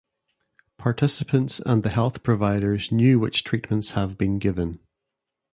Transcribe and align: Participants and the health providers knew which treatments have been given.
Participants 0.79 1.59
and 1.63 1.83
the 1.83 1.89
health 1.91 2.23
providers 2.23 2.91
knew 2.91 3.19
which 3.19 3.43
treatments 3.43 3.91
have 3.91 4.17
been 4.17 4.39
given. 4.39 4.79